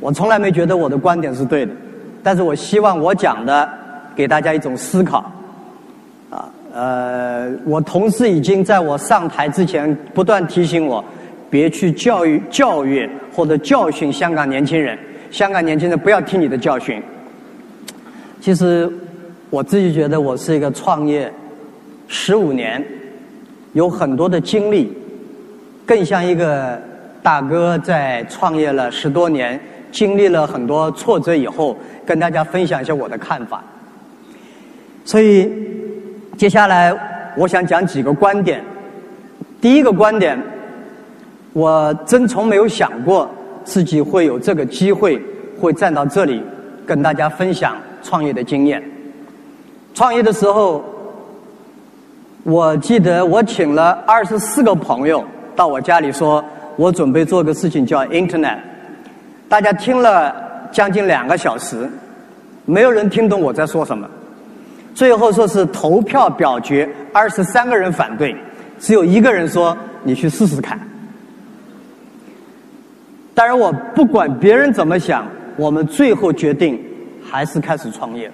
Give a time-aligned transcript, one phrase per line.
[0.00, 1.72] 我从来没觉得我的观点是对的，
[2.22, 3.68] 但是我希望我讲的
[4.16, 5.30] 给大家一种思考。
[6.30, 11.04] 啊，呃，我同事已经在我上台之前不断提醒我，
[11.50, 14.98] 别去教育、教育或者教训香港年轻人。
[15.30, 17.00] 香港年轻人不要听你的教训。
[18.40, 18.90] 其实
[19.50, 21.30] 我自己觉得我是一个创业
[22.08, 22.82] 十五年，
[23.74, 24.92] 有很多的经历，
[25.84, 26.80] 更像一个
[27.22, 29.60] 大哥在创业了十多年，
[29.90, 31.76] 经历了很多挫折以后，
[32.06, 33.62] 跟大家分享一下我的看法。
[35.04, 35.50] 所以。
[36.38, 36.90] 接下来，
[37.36, 38.64] 我想讲几个观点。
[39.60, 40.42] 第一个观点，
[41.52, 43.28] 我真从没有想过
[43.62, 45.20] 自己会有这个机会，
[45.60, 46.42] 会站到这里
[46.86, 48.82] 跟大家分享创业的经验。
[49.92, 50.82] 创业的时候，
[52.44, 55.22] 我记得我请了二十四个朋友
[55.54, 56.42] 到我家里，说
[56.76, 58.60] 我准备做个事情叫 Internet。
[59.50, 60.32] 大家听了
[60.70, 61.90] 将近两个小时，
[62.66, 64.08] 没有人听懂我在说什么。
[64.94, 68.36] 最后说是投票表决，二十三个人反对，
[68.78, 70.78] 只有一个人说你去试试看。
[73.34, 76.80] 当然，我不管别人怎么想，我们最后决定
[77.28, 78.30] 还是开始创业。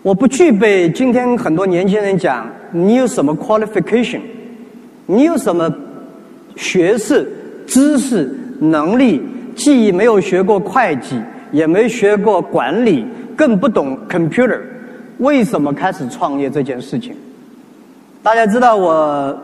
[0.00, 4.22] 我不具备今天很多年轻人讲你有什么 qualification，
[5.04, 5.70] 你有什么
[6.56, 7.30] 学识、
[7.66, 9.20] 知识、能力，
[9.54, 13.04] 既没有学过会计，也没学过管理。
[13.34, 14.60] 更不懂 computer，
[15.18, 17.16] 为什么开始创业这件事情？
[18.22, 19.36] 大家知道我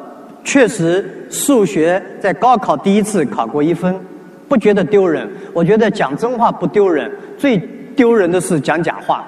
[0.44, 3.98] 确实数学在高考第一次考过一分，
[4.46, 5.28] 不觉得丢人。
[5.52, 7.56] 我觉得讲真话不丢人，最
[7.96, 9.24] 丢人的是讲假话。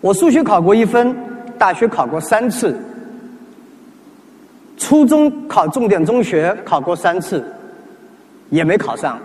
[0.00, 1.14] 我数学考过一分，
[1.58, 2.74] 大学考过三次，
[4.78, 7.44] 初中考重点中学考过三次，
[8.50, 9.18] 也没考上。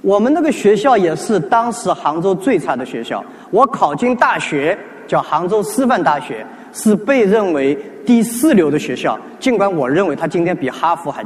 [0.00, 3.24] 我们那个学校也是当时杭州最差的学校。
[3.50, 9.18] 我考进大学叫杭州师范大学，是被认为第四流的学校。
[9.38, 11.20] 尽管我认为它今天比哈佛还